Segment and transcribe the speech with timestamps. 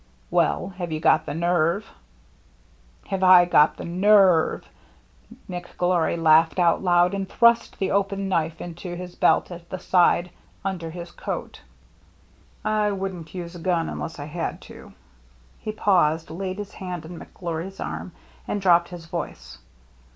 [0.31, 1.85] "Well— have you got the nerve?""
[3.11, 4.67] Have I got the nerve!"
[5.47, 10.31] McGlory laughed out loud, and thrust the open knife into his belt, at the side,
[10.65, 11.61] under his coat.
[12.65, 14.91] ^'I wouldn't use a gun unless I had to."
[15.59, 18.11] He paused, laid his hand on McGlory *s arm,
[18.47, 19.59] and dropped his voice.